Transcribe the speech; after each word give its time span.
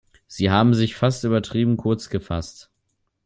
Sie 0.25 0.49
haben 0.49 0.73
sich 0.73 0.95
fast 0.95 1.23
übertrieben 1.25 1.77
kurz 1.77 2.09
gefasst. 2.09 2.71